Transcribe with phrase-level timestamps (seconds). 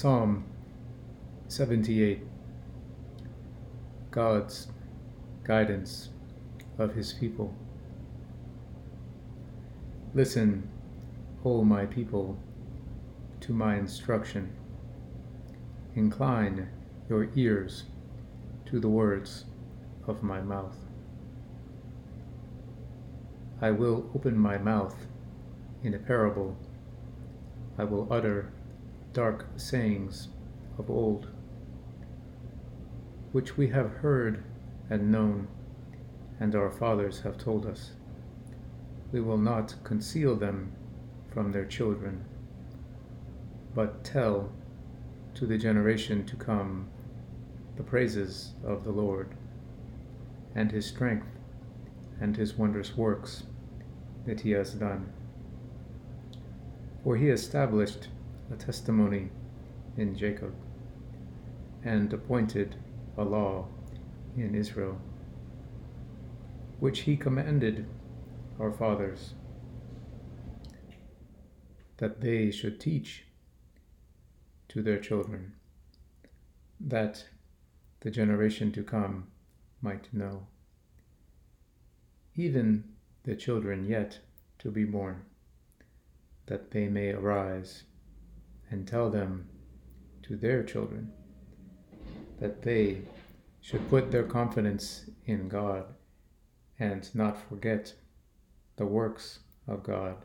[0.00, 0.44] Psalm
[1.48, 2.22] 78
[4.12, 4.68] God's
[5.42, 6.10] guidance
[6.78, 7.52] of his people.
[10.14, 10.70] Listen,
[11.44, 12.38] O my people,
[13.40, 14.52] to my instruction.
[15.96, 16.68] Incline
[17.10, 17.82] your ears
[18.66, 19.46] to the words
[20.06, 20.76] of my mouth.
[23.60, 25.08] I will open my mouth
[25.82, 26.56] in a parable.
[27.76, 28.52] I will utter
[29.12, 30.28] dark sayings
[30.78, 31.28] of old,
[33.32, 34.44] which we have heard
[34.90, 35.48] and known,
[36.40, 37.92] and our fathers have told us.
[39.10, 40.72] We will not conceal them
[41.32, 42.24] from their children,
[43.74, 44.52] but tell
[45.34, 46.88] to the generation to come
[47.76, 49.34] the praises of the Lord,
[50.54, 51.28] and his strength,
[52.20, 53.44] and his wondrous works
[54.26, 55.12] that he has done.
[57.04, 58.08] For he established
[58.52, 59.30] a testimony
[59.96, 60.54] in Jacob,
[61.84, 62.76] and appointed
[63.16, 63.66] a law
[64.36, 65.00] in Israel,
[66.80, 67.86] which he commanded
[68.60, 69.34] our fathers,
[71.98, 73.24] that they should teach
[74.68, 75.54] to their children,
[76.80, 77.24] that
[78.00, 79.26] the generation to come
[79.82, 80.46] might know,
[82.36, 82.84] even
[83.24, 84.20] the children yet
[84.58, 85.22] to be born,
[86.46, 87.84] that they may arise
[88.70, 89.48] and tell them
[90.22, 91.12] to their children
[92.40, 93.02] that they
[93.60, 95.84] should put their confidence in God
[96.78, 97.92] and not forget
[98.76, 100.16] the works of God,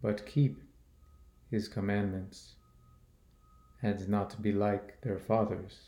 [0.00, 0.62] but keep
[1.50, 2.54] his commandments,
[3.82, 5.80] and not be like their fathers,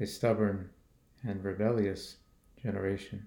[0.00, 0.70] a stubborn
[1.22, 2.16] and rebellious
[2.60, 3.24] generation,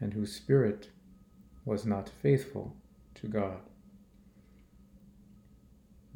[0.00, 0.90] and whose spirit
[1.64, 2.76] was not faithful
[3.14, 3.67] to God.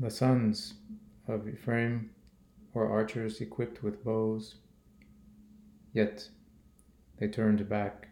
[0.02, 0.74] The sons
[1.28, 2.10] of Ephraim
[2.74, 4.56] were archers equipped with bows,
[5.92, 6.28] yet
[7.18, 8.08] they turned back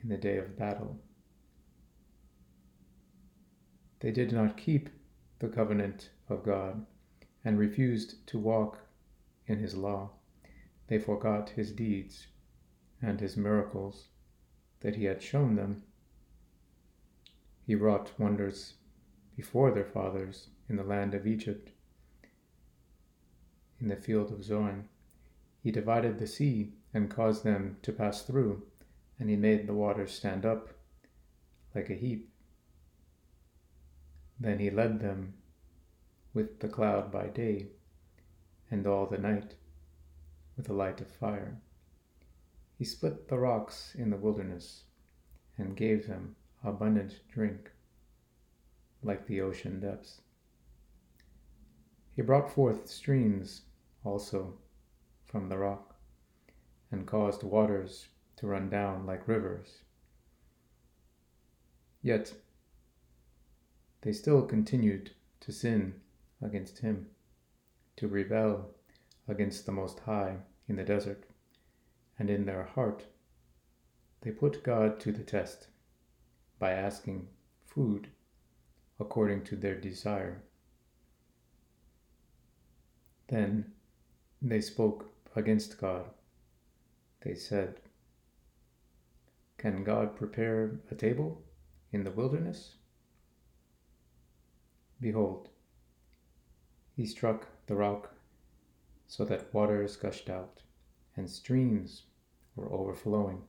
[0.00, 1.00] in the day of battle.
[3.98, 4.88] They did not keep
[5.40, 6.86] the covenant of God
[7.44, 8.78] and refused to walk
[9.48, 10.12] in his law.
[10.86, 12.28] They forgot his deeds
[13.02, 14.10] and his miracles
[14.78, 15.82] that he had shown them.
[17.66, 18.74] He wrought wonders
[19.34, 21.70] before their fathers in the land of Egypt,
[23.80, 24.88] in the field of Zoan.
[25.62, 28.62] He divided the sea and caused them to pass through,
[29.18, 30.70] and he made the waters stand up
[31.74, 32.30] like a heap.
[34.38, 35.34] Then he led them
[36.32, 37.68] with the cloud by day,
[38.70, 39.54] and all the night
[40.56, 41.56] with a light of fire.
[42.78, 44.84] He split the rocks in the wilderness
[45.56, 47.70] and gave them abundant drink,
[49.02, 50.20] like the ocean depths.
[52.14, 53.62] He brought forth streams
[54.04, 54.58] also
[55.26, 55.96] from the rock,
[56.90, 59.82] and caused waters to run down like rivers.
[62.02, 62.34] Yet
[64.02, 65.10] they still continued
[65.40, 66.00] to sin
[66.40, 67.08] against him,
[67.96, 68.70] to rebel
[69.26, 70.36] against the Most High
[70.68, 71.24] in the desert,
[72.18, 73.06] and in their heart
[74.20, 75.68] they put God to the test
[76.58, 77.28] by asking
[77.64, 78.08] food
[79.00, 80.42] according to their desire.
[83.28, 83.72] Then
[84.42, 86.04] they spoke against God.
[87.22, 87.80] They said,
[89.56, 91.42] Can God prepare a table
[91.92, 92.74] in the wilderness?
[95.00, 95.48] Behold,
[96.96, 98.14] he struck the rock
[99.06, 100.60] so that waters gushed out
[101.16, 102.02] and streams
[102.56, 103.42] were overflowing.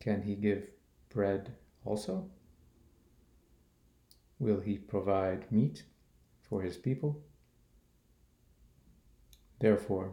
[0.00, 0.68] Can he give
[1.08, 1.52] bread
[1.84, 2.28] also?
[4.38, 5.84] Will he provide meat
[6.42, 7.22] for his people?
[9.58, 10.12] Therefore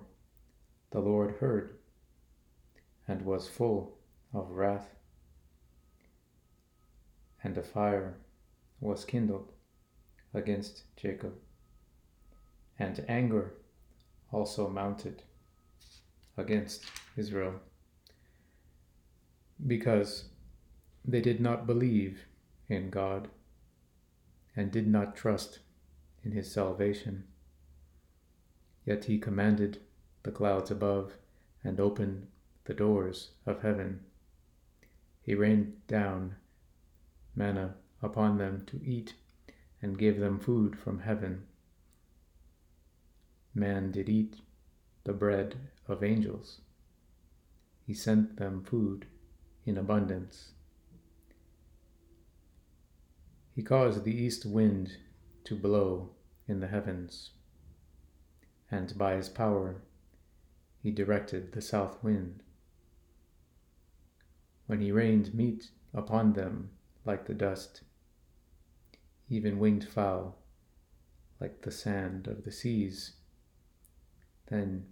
[0.91, 1.77] the Lord heard
[3.07, 3.97] and was full
[4.33, 4.95] of wrath,
[7.43, 8.17] and a fire
[8.79, 9.51] was kindled
[10.33, 11.33] against Jacob,
[12.79, 13.53] and anger
[14.31, 15.23] also mounted
[16.37, 16.85] against
[17.17, 17.59] Israel,
[19.67, 20.29] because
[21.05, 22.25] they did not believe
[22.69, 23.27] in God
[24.55, 25.59] and did not trust
[26.23, 27.25] in his salvation.
[28.85, 29.79] Yet he commanded
[30.23, 31.17] the clouds above
[31.63, 32.27] and opened
[32.65, 34.01] the doors of heaven.
[35.21, 36.35] He rained down
[37.35, 39.15] manna upon them to eat
[39.81, 41.45] and gave them food from heaven.
[43.53, 44.37] Man did eat
[45.03, 45.55] the bread
[45.87, 46.61] of angels.
[47.85, 49.05] He sent them food
[49.65, 50.51] in abundance.
[53.55, 54.97] He caused the east wind
[55.43, 56.11] to blow
[56.47, 57.31] in the heavens,
[58.73, 59.75] and by his power
[60.81, 62.41] he directed the south wind.
[64.65, 66.71] When he rained meat upon them
[67.05, 67.83] like the dust,
[69.29, 70.39] even winged fowl
[71.39, 73.13] like the sand of the seas,
[74.47, 74.87] then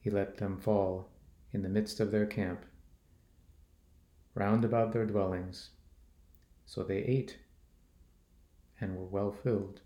[0.00, 1.10] he let them fall
[1.52, 2.64] in the midst of their camp,
[4.34, 5.70] round about their dwellings.
[6.66, 7.36] So they ate
[8.80, 9.80] and were well filled,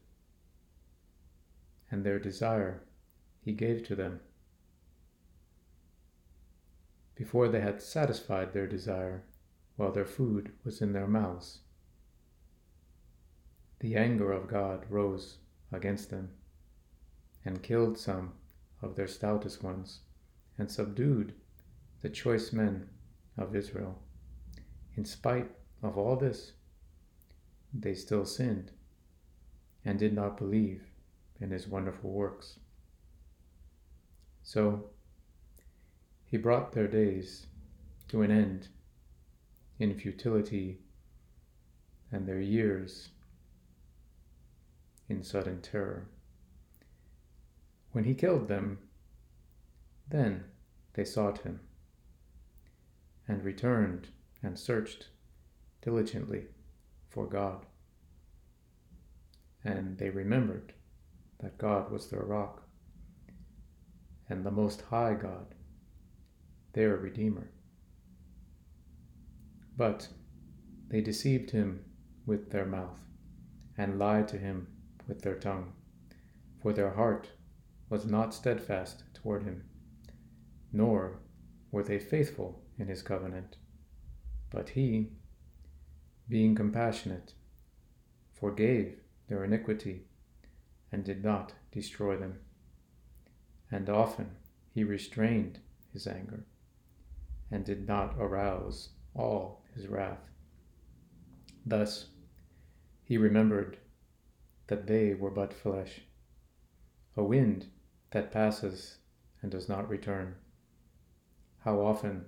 [1.91, 2.83] and their desire
[3.41, 4.21] he gave to them.
[7.15, 9.25] Before they had satisfied their desire,
[9.77, 11.61] while their food was in their mouths,
[13.81, 15.39] the anger of God rose
[15.71, 16.31] against them,
[17.45, 18.33] and killed some
[18.81, 20.01] of their stoutest ones,
[20.57, 21.35] and subdued
[22.01, 22.89] the choice men
[23.37, 24.03] of Israel.
[24.97, 25.51] In spite
[25.83, 26.53] of all this,
[27.73, 28.71] they still sinned
[29.85, 30.83] and did not believe
[31.41, 32.59] in his wonderful works.
[34.43, 34.91] So
[36.25, 37.47] he brought their days
[38.09, 38.69] to an end
[39.79, 40.81] in futility
[42.13, 43.09] and their years
[45.09, 46.09] in sudden terror.
[47.93, 48.79] When he killed them,
[50.09, 50.45] then
[50.95, 51.61] they sought him
[53.27, 54.09] and returned
[54.43, 55.09] and searched
[55.83, 56.47] diligently
[57.09, 57.67] for God.
[59.65, 60.73] And they remembered
[61.45, 62.63] that God was their rock
[64.31, 65.55] and the Most High God,
[66.73, 67.51] their Redeemer.
[69.77, 70.09] But
[70.89, 71.85] they deceived him
[72.25, 72.99] with their mouth
[73.77, 74.69] and lied to him
[75.07, 75.75] with their tongue,
[76.63, 77.29] for their heart
[77.91, 79.65] was not steadfast toward him,
[80.73, 81.19] nor
[81.71, 83.59] were they faithful in his covenant.
[84.49, 85.11] But he,
[86.27, 87.35] being compassionate,
[88.33, 88.97] forgave
[89.29, 90.07] their iniquity
[90.95, 92.39] and did not destroy them.
[93.69, 94.31] And often
[94.73, 95.59] he restrained
[95.93, 96.45] his anger
[97.51, 100.31] and did not arouse all his wrath.
[101.67, 102.11] Thus
[103.03, 103.77] he remembered
[104.69, 106.03] that they were but flesh,
[107.17, 107.67] a wind
[108.13, 108.99] that passes
[109.43, 110.37] and does not return.
[111.65, 112.27] How often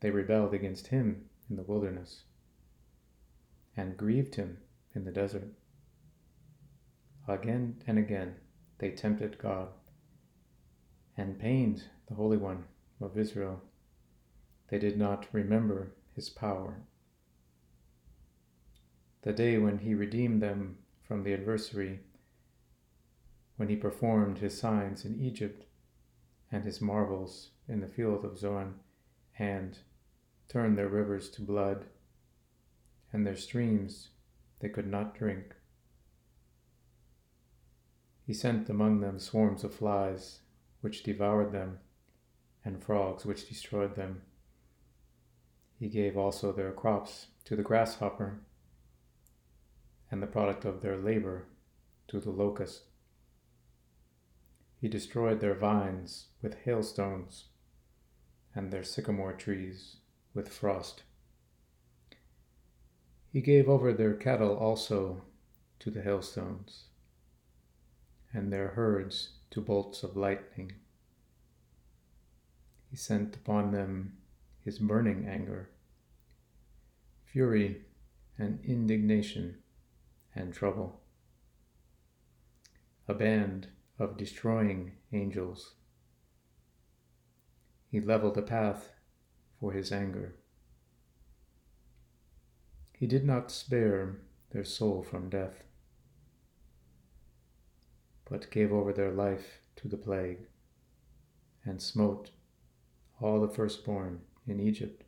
[0.00, 2.24] they rebelled against him in the wilderness
[3.74, 4.58] and grieved him
[4.94, 5.48] in the desert.
[7.28, 8.34] Again and again
[8.78, 9.68] they tempted God
[11.16, 12.64] and pained the Holy One
[13.00, 13.62] of Israel.
[14.68, 16.82] They did not remember his power.
[19.22, 22.00] The day when he redeemed them from the adversary,
[23.56, 25.66] when he performed his signs in Egypt
[26.50, 28.74] and his marvels in the field of Zoan,
[29.38, 29.78] and
[30.48, 31.86] turned their rivers to blood,
[33.12, 34.08] and their streams
[34.58, 35.54] they could not drink.
[38.24, 40.40] He sent among them swarms of flies,
[40.80, 41.80] which devoured them,
[42.64, 44.22] and frogs, which destroyed them.
[45.78, 48.40] He gave also their crops to the grasshopper,
[50.10, 51.46] and the product of their labor
[52.08, 52.82] to the locust.
[54.80, 57.46] He destroyed their vines with hailstones,
[58.54, 59.96] and their sycamore trees
[60.34, 61.02] with frost.
[63.32, 65.22] He gave over their cattle also
[65.78, 66.84] to the hailstones,
[68.32, 70.72] and their herds to bolts of lightning.
[72.90, 74.18] He sent upon them
[74.64, 75.70] his burning anger,
[77.24, 77.82] fury
[78.38, 79.58] and indignation
[80.34, 81.00] and trouble,
[83.08, 85.74] a band of destroying angels.
[87.90, 88.90] He leveled a path
[89.60, 90.34] for his anger.
[92.92, 94.16] He did not spare
[94.50, 95.64] their soul from death,
[98.32, 100.38] but gave over their life to the plague,
[101.66, 102.30] and smote
[103.20, 105.04] all the firstborn in Egypt.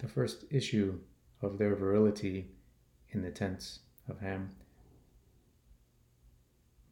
[0.00, 1.00] The first issue
[1.40, 2.50] of their virility
[3.08, 4.50] in the tents of Ham.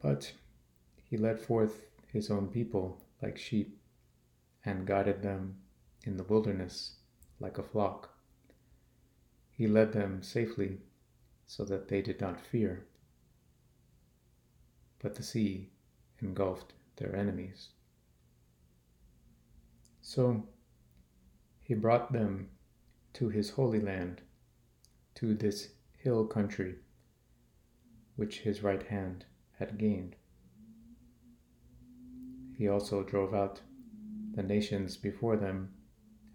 [0.01, 0.33] But
[1.03, 3.79] he led forth his own people like sheep
[4.65, 5.57] and guided them
[6.07, 6.93] in the wilderness
[7.39, 8.17] like a flock.
[9.51, 10.79] He led them safely
[11.55, 12.83] so that they did not fear.
[14.97, 15.69] But the sea
[16.19, 17.69] engulfed their enemies.
[20.01, 20.47] So
[21.61, 22.49] he brought them
[23.13, 24.21] to his holy land,
[25.13, 25.69] to this
[25.99, 26.77] hill country
[28.15, 29.25] which his right hand
[29.59, 30.15] had gained.
[32.57, 33.61] He also drove out
[34.33, 35.71] the nations before them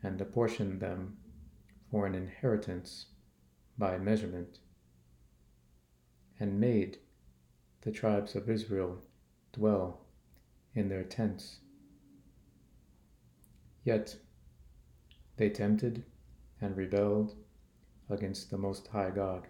[0.00, 1.16] and apportioned them
[1.90, 3.06] for an inheritance
[3.76, 4.60] by measurement.
[6.40, 6.98] And made
[7.82, 8.98] the tribes of Israel
[9.52, 10.00] dwell
[10.74, 11.60] in their tents.
[13.84, 14.16] Yet
[15.36, 16.04] they tempted
[16.60, 17.34] and rebelled
[18.10, 19.46] against the Most High God,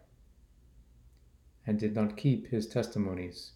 [1.67, 3.53] and did not keep his testimonies,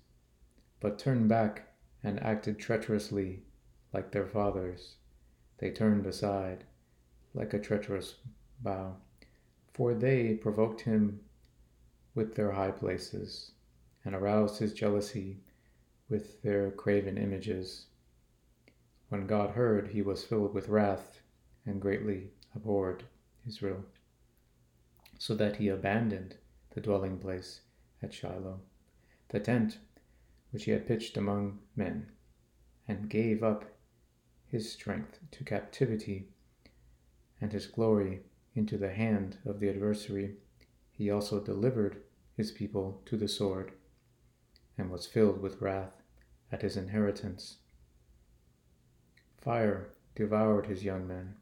[0.80, 1.68] but turned back
[2.02, 3.42] and acted treacherously
[3.92, 4.96] like their fathers.
[5.58, 6.64] They turned aside
[7.34, 8.16] like a treacherous
[8.60, 8.96] bow,
[9.72, 11.20] for they provoked him
[12.14, 13.52] with their high places,
[14.04, 15.38] and aroused his jealousy
[16.09, 17.87] with their graven images.
[19.09, 21.21] When God heard, he was filled with wrath
[21.64, 23.04] and greatly abhorred
[23.47, 23.85] Israel,
[25.19, 26.37] so that he abandoned
[26.71, 27.61] the dwelling place
[28.02, 28.61] at Shiloh,
[29.28, 29.78] the tent
[30.50, 32.11] which he had pitched among men,
[32.87, 33.64] and gave up
[34.47, 36.28] his strength to captivity
[37.40, 38.21] and his glory
[38.54, 40.37] into the hand of the adversary.
[41.02, 42.00] He also delivered
[42.37, 43.73] his people to the sword,
[44.78, 46.00] and was filled with wrath
[46.52, 47.56] at his inheritance.
[49.37, 51.35] Fire devoured his young men,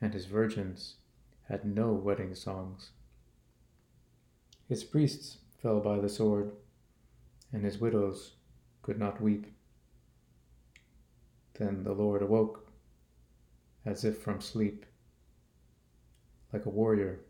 [0.00, 0.96] and his virgins
[1.44, 2.90] had no wedding songs.
[4.68, 6.50] His priests fell by the sword,
[7.52, 8.38] and his widows
[8.82, 9.46] could not weep.
[11.54, 12.68] Then the Lord awoke,
[13.86, 14.84] as if from sleep,
[16.52, 17.20] like a warrior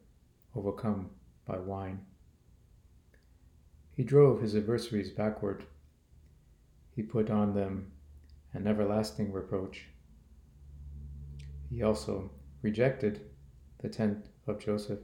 [0.55, 1.11] overcome
[1.51, 2.01] by wine.
[3.97, 5.65] He drove his adversaries backward.
[6.95, 7.91] He put on them
[8.53, 9.87] an everlasting reproach.
[11.69, 12.31] He also
[12.63, 13.23] rejected
[13.79, 15.01] the tent of Joseph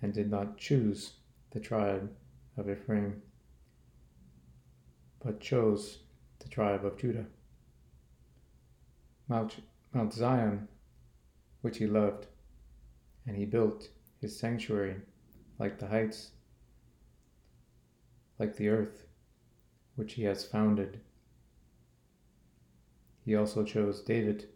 [0.00, 1.12] and did not choose
[1.50, 2.10] the tribe
[2.56, 3.22] of Ephraim,
[5.22, 5.98] but chose
[6.38, 7.26] the tribe of Judah.
[9.28, 9.56] Mount,
[9.92, 10.68] Mount Zion,
[11.60, 12.26] which he loved,
[13.26, 13.88] and he built
[14.22, 14.96] his sanctuary
[15.58, 16.30] like the heights,
[18.38, 19.04] like the earth,
[19.96, 21.00] which he has founded.
[23.24, 24.48] He also chose David,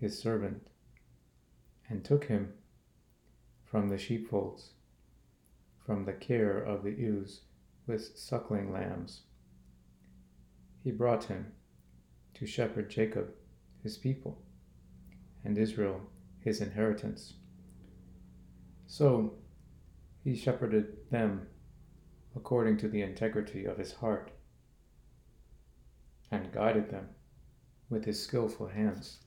[0.00, 0.68] his servant,
[1.88, 2.54] and took him
[3.66, 4.70] from the sheepfolds,
[5.84, 7.42] from the care of the ewes
[7.86, 9.20] with suckling lambs.
[10.82, 11.52] He brought him
[12.34, 13.34] to shepherd Jacob,
[13.82, 14.42] his people,
[15.44, 16.00] and Israel,
[16.40, 17.34] his inheritance.
[18.94, 19.34] So
[20.22, 21.48] he shepherded them
[22.36, 24.30] according to the integrity of his heart,
[26.30, 27.08] and guided them
[27.90, 29.23] with his skillful hands.